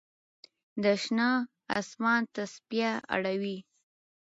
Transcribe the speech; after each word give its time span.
د 0.83 0.85
شنه 1.01 1.29
آسمان 1.79 2.21
تسپې 2.35 2.89
اړوي 3.13 3.57